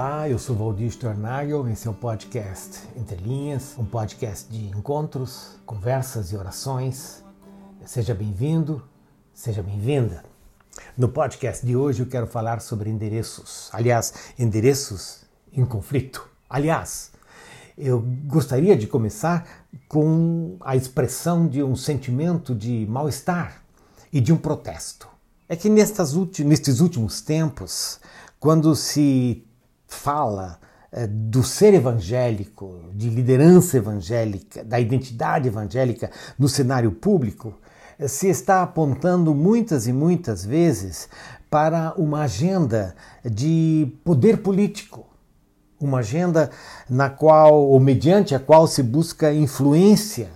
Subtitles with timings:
[0.00, 5.58] Olá, eu sou Valdir Stornagel, esse é o podcast Entre Linhas, um podcast de encontros,
[5.66, 7.24] conversas e orações.
[7.84, 8.80] Seja bem-vindo,
[9.34, 10.22] seja bem-vinda.
[10.96, 16.30] No podcast de hoje eu quero falar sobre endereços, aliás, endereços em conflito.
[16.48, 17.10] Aliás,
[17.76, 19.48] eu gostaria de começar
[19.88, 23.64] com a expressão de um sentimento de mal-estar
[24.12, 25.08] e de um protesto.
[25.48, 26.12] É que nestes
[26.80, 27.98] últimos tempos,
[28.38, 29.44] quando se
[29.88, 30.60] fala
[30.92, 37.54] é, do ser evangélico, de liderança evangélica, da identidade evangélica no cenário público,
[37.98, 41.08] é, se está apontando muitas e muitas vezes
[41.50, 45.06] para uma agenda de poder político,
[45.80, 46.50] uma agenda
[46.88, 50.28] na qual, ou mediante a qual se busca influência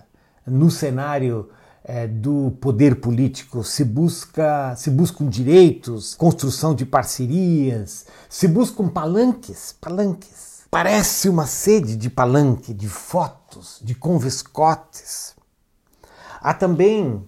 [0.46, 1.50] no cenário
[1.84, 9.74] é, do poder político, se busca se buscam direitos, construção de parcerias, se buscam palanques,
[9.80, 10.62] palanques.
[10.70, 15.34] Parece uma sede de palanque, de fotos, de conviscotes.
[16.40, 17.22] Há também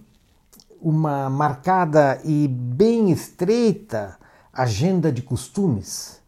[0.81, 4.17] uma marcada e bem estreita
[4.51, 6.19] agenda de costumes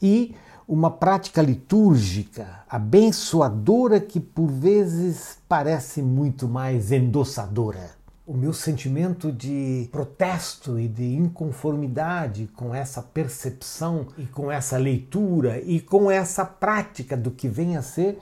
[0.00, 0.34] e
[0.72, 7.90] uma prática litúrgica abençoadora que por vezes parece muito mais endossadora.
[8.26, 15.60] O meu sentimento de protesto e de inconformidade com essa percepção e com essa leitura
[15.60, 18.18] e com essa prática do que vem a ser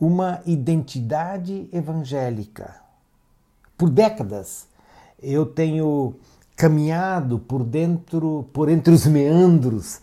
[0.00, 2.76] uma identidade evangélica.
[3.76, 4.66] Por décadas
[5.22, 6.14] eu tenho
[6.56, 10.00] caminhado por dentro, por entre os meandros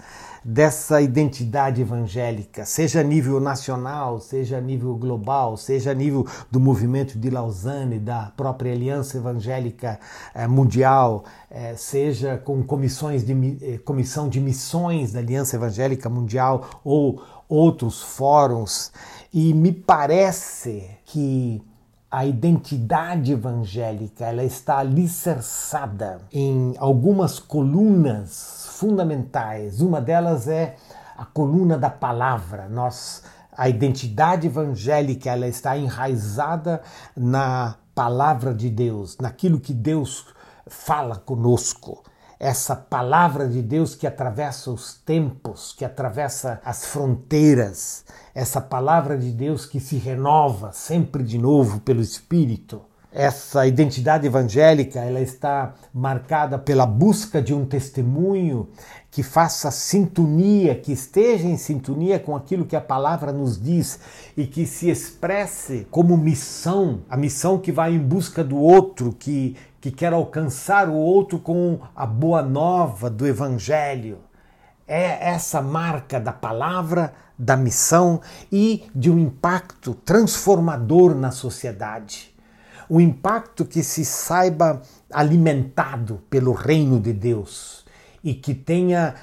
[0.50, 6.58] dessa identidade evangélica, seja a nível nacional, seja a nível global, seja a nível do
[6.58, 10.00] movimento de Lausanne, da própria Aliança Evangélica
[10.34, 16.66] eh, Mundial, eh, seja com comissões de, eh, comissão de missões da Aliança Evangélica Mundial
[16.82, 18.94] ou outros fóruns,
[19.34, 21.62] e me parece que
[22.10, 29.82] a identidade evangélica ela está alicerçada em algumas colunas fundamentais.
[29.82, 30.76] Uma delas é
[31.18, 32.70] a coluna da palavra.
[32.70, 33.24] Nós
[33.58, 36.82] a identidade evangélica ela está enraizada
[37.16, 40.28] na palavra de Deus, naquilo que Deus
[40.68, 42.04] fala conosco.
[42.40, 48.06] Essa palavra de Deus que atravessa os tempos, que atravessa as fronteiras,
[48.36, 55.00] essa palavra de Deus que se renova sempre de novo pelo Espírito essa identidade evangélica
[55.00, 58.68] ela está marcada pela busca de um testemunho
[59.10, 64.00] que faça sintonia, que esteja em sintonia com aquilo que a palavra nos diz
[64.36, 69.56] e que se expresse como missão, a missão que vai em busca do outro, que,
[69.80, 74.20] que quer alcançar o outro com a boa nova do evangelho.
[74.86, 82.37] É essa marca da palavra, da missão e de um impacto transformador na sociedade
[82.90, 84.82] o impacto que se saiba
[85.12, 87.86] alimentado pelo reino de Deus
[88.24, 89.16] e que tenha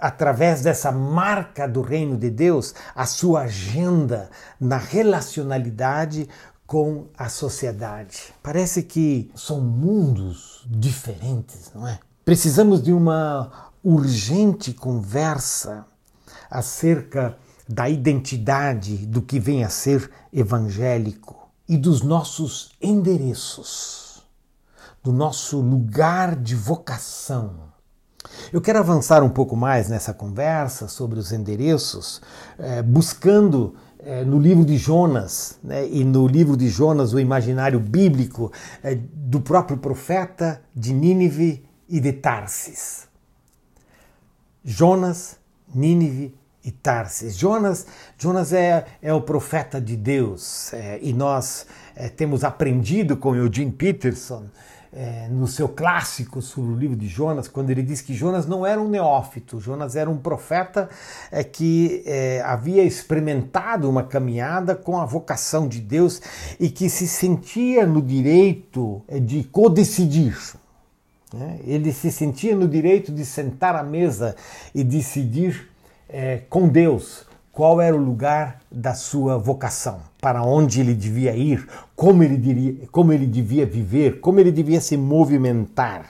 [0.00, 6.28] através dessa marca do reino de Deus a sua agenda na relacionalidade
[6.66, 8.34] com a sociedade.
[8.42, 11.98] Parece que são mundos diferentes, não é?
[12.24, 15.86] Precisamos de uma urgente conversa
[16.50, 17.36] acerca
[17.66, 21.37] da identidade do que vem a ser evangélico
[21.68, 24.22] e dos nossos endereços,
[25.02, 27.68] do nosso lugar de vocação.
[28.52, 32.22] Eu quero avançar um pouco mais nessa conversa sobre os endereços,
[32.58, 37.78] eh, buscando eh, no livro de Jonas, né, e no livro de Jonas, o imaginário
[37.78, 38.50] bíblico
[38.82, 43.06] eh, do próprio profeta de Nínive e de Tarsis.
[44.64, 45.36] Jonas,
[45.74, 46.37] Nínive
[46.68, 47.36] e Tarsis.
[47.36, 47.86] Jonas,
[48.18, 53.72] Jonas é, é o profeta de Deus é, e nós é, temos aprendido com Eugene
[53.72, 54.44] Peterson
[54.92, 58.66] é, no seu clássico sobre o livro de Jonas, quando ele diz que Jonas não
[58.66, 60.90] era um neófito, Jonas era um profeta
[61.30, 66.20] é, que é, havia experimentado uma caminhada com a vocação de Deus
[66.60, 70.36] e que se sentia no direito é, de codecidir.
[71.32, 71.60] Né?
[71.64, 74.36] Ele se sentia no direito de sentar à mesa
[74.74, 75.68] e decidir
[76.08, 81.66] é, com Deus qual era o lugar da sua vocação, para onde ele devia ir,
[81.96, 86.08] como ele, diria, como ele devia viver, como ele devia se movimentar.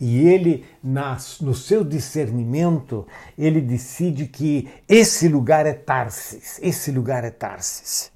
[0.00, 3.04] E ele, no seu discernimento,
[3.36, 8.12] ele decide que esse lugar é Tarsis, esse lugar é Tarsis.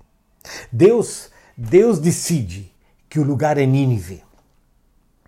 [0.71, 2.73] Deus, Deus decide
[3.09, 4.23] que o lugar é Nínive.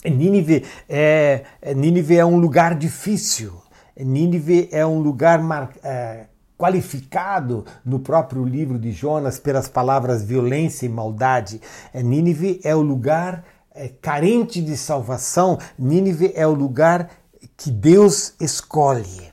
[0.04, 1.44] Nínive é,
[1.74, 3.60] Nínive é um lugar difícil,
[4.02, 6.26] Nínive é um lugar mar, é,
[6.56, 11.60] qualificado no próprio livro de Jonas pelas palavras violência e maldade.
[11.92, 13.44] É, Nínive é o lugar
[13.74, 15.58] é, carente de salvação.
[15.78, 17.10] Nínive é o lugar
[17.56, 19.32] que Deus escolhe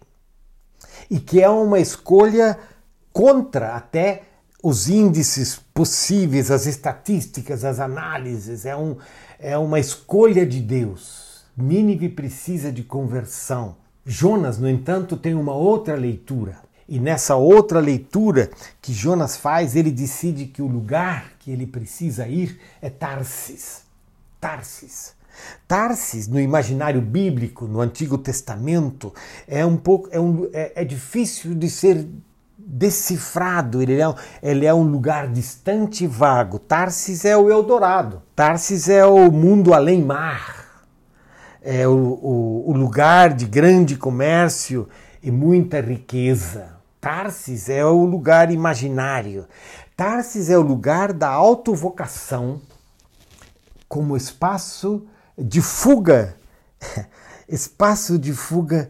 [1.09, 2.57] e que é uma escolha
[3.11, 4.23] contra até
[4.63, 8.65] os índices possíveis, as estatísticas, as análises.
[8.65, 8.95] É, um,
[9.39, 11.43] é uma escolha de Deus.
[11.57, 13.80] Nínive precisa de conversão.
[14.05, 16.57] Jonas, no entanto, tem uma outra leitura.
[16.87, 18.49] E nessa outra leitura
[18.81, 23.83] que Jonas faz, ele decide que o lugar que ele precisa ir é Tarsis.
[24.39, 25.13] Tarsis.
[25.67, 29.13] Tarsis, no imaginário bíblico, no Antigo Testamento,
[29.47, 32.05] é um pouco é, um, é, é difícil de ser
[32.57, 36.59] decifrado, ele é, ele é um lugar distante e vago.
[36.59, 40.60] Tarsis é o Eldorado, Tarsis é o mundo além mar,
[41.61, 44.89] é o, o, o lugar de grande comércio
[45.21, 46.79] e muita riqueza.
[46.99, 49.47] Tarsis é o lugar imaginário.
[49.95, 52.61] Tarsis é o lugar da autovocação
[53.87, 55.05] como espaço
[55.37, 56.35] de fuga,
[57.47, 58.89] espaço de fuga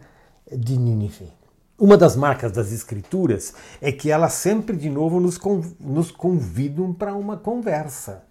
[0.52, 1.32] de Nínive.
[1.78, 5.40] Uma das marcas das escrituras é que elas sempre de novo nos,
[5.80, 8.24] nos convidam para uma conversa.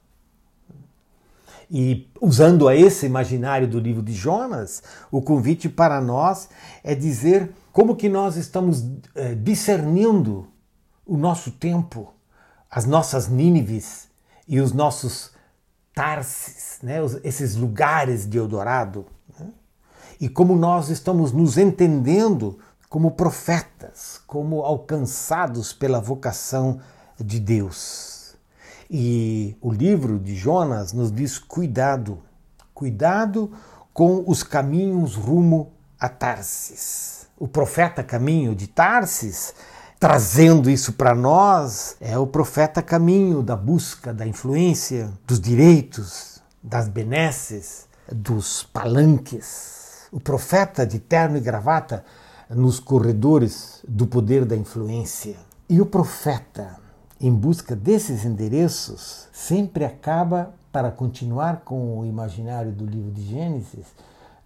[1.70, 6.48] E usando a esse imaginário do livro de Jonas, o convite para nós
[6.82, 8.84] é dizer como que nós estamos
[9.14, 10.48] é, discernindo
[11.06, 12.12] o nosso tempo,
[12.68, 14.08] as nossas Nínives
[14.48, 15.30] e os nossos
[15.94, 19.06] Tarsis, né, esses lugares de Eldorado,
[19.38, 19.48] né,
[20.20, 22.58] e como nós estamos nos entendendo
[22.88, 26.80] como profetas, como alcançados pela vocação
[27.18, 28.09] de Deus.
[28.90, 32.18] E o livro de Jonas nos diz: cuidado,
[32.74, 33.52] cuidado
[33.94, 37.28] com os caminhos rumo a Tarsis.
[37.38, 39.54] O profeta caminho de Tarsis,
[40.00, 46.88] trazendo isso para nós, é o profeta caminho da busca da influência, dos direitos, das
[46.88, 50.08] benesses, dos palanques.
[50.10, 52.04] O profeta de terno e gravata
[52.50, 55.36] nos corredores do poder da influência.
[55.68, 56.79] E o profeta,
[57.20, 63.86] em busca desses endereços, sempre acaba, para continuar com o imaginário do livro de Gênesis,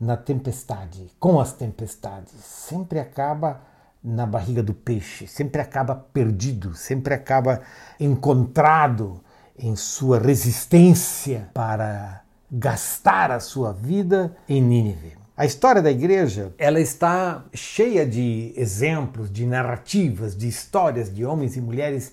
[0.00, 2.32] na tempestade, com as tempestades.
[2.42, 3.60] Sempre acaba
[4.02, 7.60] na barriga do peixe, sempre acaba perdido, sempre acaba
[8.00, 9.20] encontrado
[9.56, 15.12] em sua resistência para gastar a sua vida em Nínive.
[15.36, 21.56] A história da igreja, ela está cheia de exemplos, de narrativas, de histórias de homens
[21.56, 22.12] e mulheres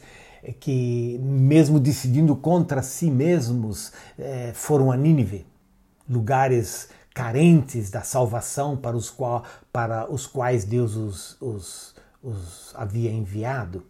[0.59, 5.45] que, mesmo decidindo contra si mesmos, eh, foram a Nínive,
[6.09, 13.11] lugares carentes da salvação para os, qual, para os quais Deus os, os, os havia
[13.11, 13.83] enviado.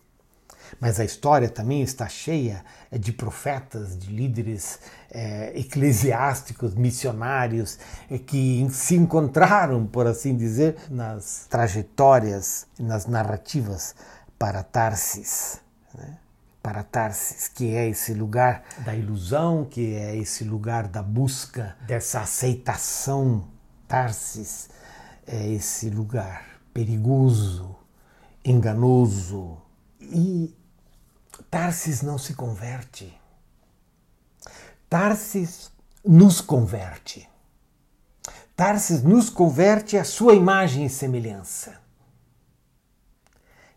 [0.79, 7.77] Mas a história também está cheia eh, de profetas, de líderes é, eclesiásticos, missionários,
[8.09, 13.95] é, que se encontraram, por assim dizer, nas trajetórias, nas narrativas
[14.39, 15.59] para Tarsis.
[15.93, 16.17] Né?
[16.61, 22.21] Para Tarsis, que é esse lugar da ilusão, que é esse lugar da busca dessa
[22.21, 23.47] aceitação.
[23.87, 24.69] Tarsis
[25.25, 27.75] é esse lugar perigoso,
[28.45, 29.57] enganoso,
[29.99, 30.55] e
[31.49, 33.13] Tarsis não se converte.
[34.89, 35.71] Tarsis
[36.05, 37.29] nos converte.
[38.55, 41.81] Tarsis nos converte à sua imagem e semelhança.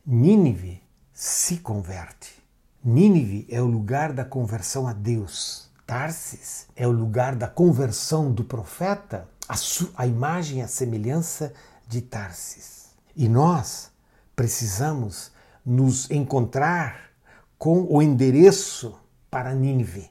[0.06, 2.43] Nínive se converte.
[2.84, 5.70] Nínive é o lugar da conversão a Deus.
[5.86, 9.54] Tarsis é o lugar da conversão do profeta à,
[9.96, 11.54] à imagem à semelhança
[11.88, 12.90] de Tarsis.
[13.16, 13.90] E nós
[14.36, 15.32] precisamos
[15.64, 17.10] nos encontrar
[17.56, 18.94] com o endereço
[19.30, 20.10] para Nínive.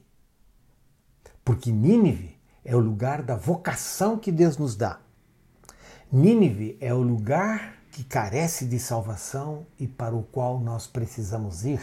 [1.45, 4.99] Porque Nínive é o lugar da vocação que Deus nos dá.
[6.11, 11.79] Nínive é o lugar que carece de salvação e para o qual nós precisamos ir.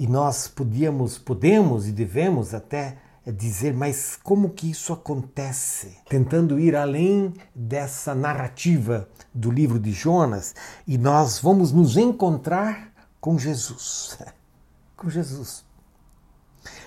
[0.00, 5.98] E nós podíamos, podemos e devemos até dizer, mas como que isso acontece?
[6.08, 10.54] Tentando ir além dessa narrativa do livro de Jonas,
[10.86, 14.18] e nós vamos nos encontrar com Jesus.
[14.96, 15.66] Com Jesus.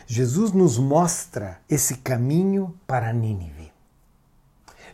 [0.07, 3.71] Jesus nos mostra esse caminho para Nínive.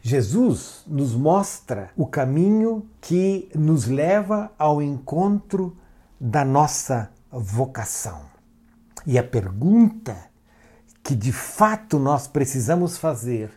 [0.01, 5.75] Jesus nos mostra o caminho que nos leva ao encontro
[6.19, 8.21] da nossa vocação.
[9.05, 10.29] E a pergunta
[11.03, 13.51] que de fato nós precisamos fazer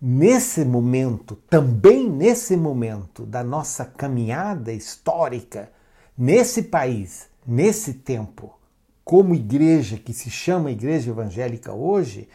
[0.00, 5.70] nesse momento, também nesse momento da nossa caminhada histórica,
[6.16, 8.58] nesse país, nesse tempo,
[9.04, 12.28] como igreja que se chama Igreja Evangélica hoje,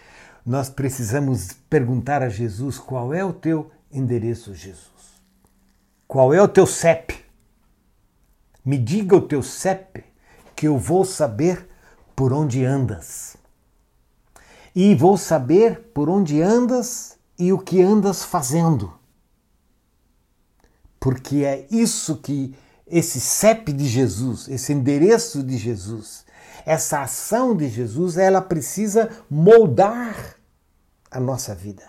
[0.46, 5.22] nós precisamos perguntar a Jesus qual é o teu endereço, Jesus.
[6.08, 7.24] Qual é o teu CEP?
[8.66, 10.04] Me diga o teu CEP,
[10.64, 11.68] que eu vou saber
[12.16, 13.36] por onde andas.
[14.74, 18.94] E vou saber por onde andas e o que andas fazendo.
[21.02, 22.56] Porque é isso que
[22.88, 26.24] esse CEP de Jesus, esse endereço de Jesus,
[26.66, 30.38] essa ação de Jesus, ela precisa moldar
[31.12, 31.84] a nossa vida.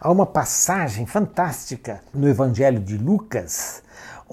[0.00, 3.80] Há uma passagem fantástica no Evangelho de Lucas,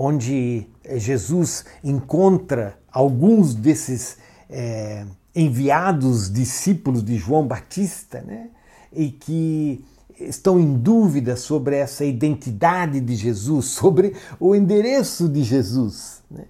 [0.02, 0.66] onde
[0.96, 4.18] Jesus encontra alguns desses
[4.50, 8.48] é, enviados discípulos de João Batista, né?
[8.94, 9.84] e que
[10.18, 16.24] estão em dúvida sobre essa identidade de Jesus, sobre o endereço de Jesus.
[16.32, 16.46] Né?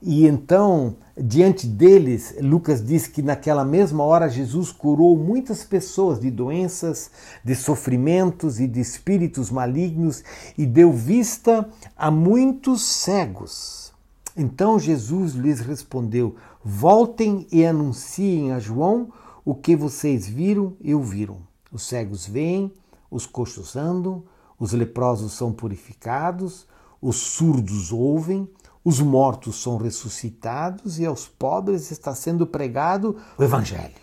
[0.00, 6.30] E então, diante deles, Lucas diz que naquela mesma hora Jesus curou muitas pessoas de
[6.30, 7.10] doenças,
[7.42, 10.22] de sofrimentos e de espíritos malignos
[10.56, 13.92] e deu vista a muitos cegos.
[14.36, 19.12] Então Jesus lhes respondeu: Voltem e anunciem a João
[19.44, 21.38] o que vocês viram e ouviram.
[21.70, 22.72] Os cegos veem,
[23.10, 24.24] os coxos andam,
[24.58, 26.66] os leprosos são purificados,
[27.00, 28.48] os surdos ouvem,
[28.84, 33.94] os mortos são ressuscitados e aos pobres está sendo pregado o Evangelho.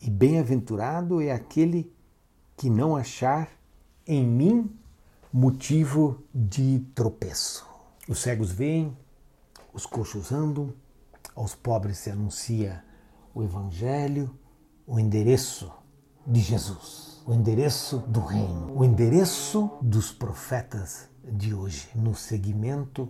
[0.00, 1.92] E bem-aventurado é aquele
[2.56, 3.48] que não achar
[4.06, 4.70] em mim
[5.32, 7.66] motivo de tropeço.
[8.08, 8.96] Os cegos veem,
[9.72, 10.72] os coxos andam,
[11.34, 12.84] aos pobres se anuncia
[13.34, 14.30] o Evangelho,
[14.86, 15.72] o endereço
[16.26, 23.08] de Jesus o endereço do reino, o endereço dos profetas de hoje, no seguimento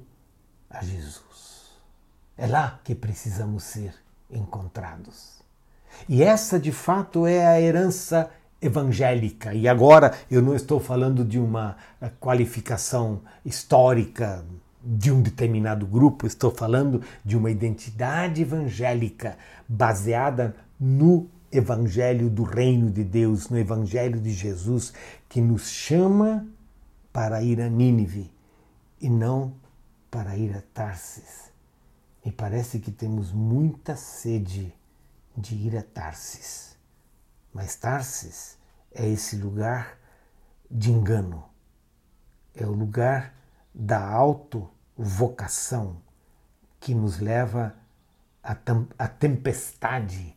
[0.73, 1.71] a Jesus.
[2.37, 3.95] É lá que precisamos ser
[4.31, 5.43] encontrados.
[6.09, 9.53] E essa, de fato, é a herança evangélica.
[9.53, 11.77] E agora eu não estou falando de uma
[12.21, 14.45] qualificação histórica
[14.85, 19.37] de um determinado grupo, estou falando de uma identidade evangélica
[19.69, 24.93] baseada no evangelho do reino de Deus, no evangelho de Jesus,
[25.29, 26.47] que nos chama
[27.13, 28.33] para ir a Nínive
[29.01, 29.53] e não
[30.13, 31.51] para ir a Tarsis.
[32.25, 34.73] Me parece que temos muita sede
[35.35, 36.77] de ir a Tarsis.
[37.53, 38.59] Mas Tarsis
[38.93, 39.99] é esse lugar
[40.71, 41.43] de engano.
[42.55, 43.35] É o lugar
[43.75, 45.97] da autovocação
[46.79, 47.75] que nos leva
[48.43, 50.37] à tempestade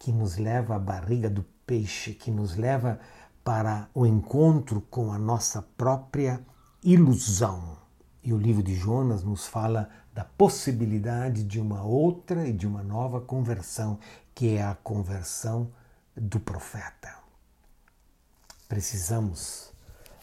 [0.00, 2.98] que nos leva à barriga do peixe, que nos leva
[3.44, 6.40] para o encontro com a nossa própria
[6.82, 7.76] ilusão.
[8.22, 12.82] E o livro de Jonas nos fala da possibilidade de uma outra e de uma
[12.82, 13.98] nova conversão,
[14.34, 15.70] que é a conversão
[16.16, 17.14] do profeta.
[18.68, 19.72] Precisamos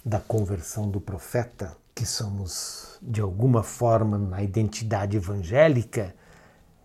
[0.06, 6.16] da conversão do profeta, que somos de alguma forma na identidade evangélica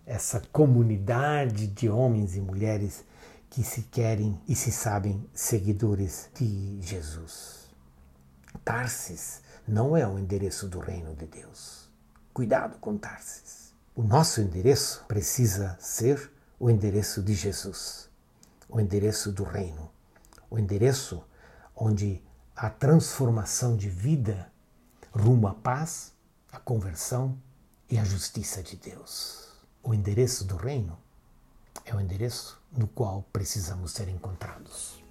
[0.07, 3.05] essa comunidade de homens e mulheres
[3.49, 7.71] que se querem e se sabem seguidores de Jesus.
[8.65, 11.91] Tarsis não é o endereço do reino de Deus.
[12.33, 13.73] Cuidado com Tarsis.
[13.95, 18.09] O nosso endereço precisa ser o endereço de Jesus,
[18.69, 19.91] o endereço do reino,
[20.49, 21.23] o endereço
[21.77, 22.23] onde
[22.57, 24.51] a transformação de vida
[25.13, 26.13] rumo à paz,
[26.51, 27.37] à conversão
[27.91, 29.49] e à justiça de Deus.
[29.83, 30.99] O endereço do reino
[31.85, 35.03] é o endereço no qual precisamos ser encontrados.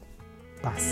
[0.62, 0.84] Paz.